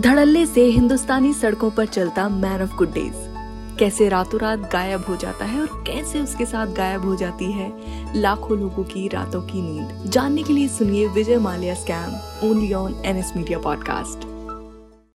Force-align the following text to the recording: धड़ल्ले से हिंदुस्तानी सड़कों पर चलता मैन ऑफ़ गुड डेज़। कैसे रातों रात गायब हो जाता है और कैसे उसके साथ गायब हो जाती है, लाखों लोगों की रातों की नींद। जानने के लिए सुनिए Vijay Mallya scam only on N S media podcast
धड़ल्ले 0.00 0.46
से 0.46 0.64
हिंदुस्तानी 0.64 1.32
सड़कों 1.32 1.70
पर 1.70 1.86
चलता 1.86 2.28
मैन 2.28 2.62
ऑफ़ 2.62 2.74
गुड 2.76 2.92
डेज़। 2.92 3.78
कैसे 3.78 4.08
रातों 4.08 4.40
रात 4.40 4.58
गायब 4.58 5.04
हो 5.08 5.16
जाता 5.16 5.44
है 5.44 5.60
और 5.60 5.84
कैसे 5.86 6.20
उसके 6.20 6.46
साथ 6.46 6.66
गायब 6.66 7.04
हो 7.04 7.16
जाती 7.16 7.52
है, 7.52 7.72
लाखों 8.20 8.58
लोगों 8.58 8.84
की 8.84 9.08
रातों 9.08 9.42
की 9.42 9.62
नींद। 9.62 10.10
जानने 10.10 10.42
के 10.42 10.52
लिए 10.52 10.68
सुनिए 10.68 11.06
Vijay 11.08 11.38
Mallya 11.38 11.74
scam 11.74 12.50
only 12.50 12.72
on 12.72 13.02
N 13.04 13.16
S 13.16 13.32
media 13.36 13.58
podcast 13.58 14.33